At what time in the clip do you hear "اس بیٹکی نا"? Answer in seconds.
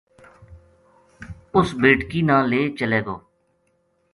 1.55-2.37